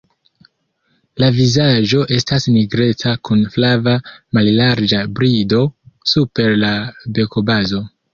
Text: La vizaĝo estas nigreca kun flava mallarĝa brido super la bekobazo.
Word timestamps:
La 1.23 1.27
vizaĝo 1.33 1.99
estas 2.15 2.47
nigreca 2.55 3.13
kun 3.29 3.43
flava 3.55 3.93
mallarĝa 4.37 5.03
brido 5.19 5.61
super 6.13 6.57
la 6.65 6.73
bekobazo. 7.19 7.83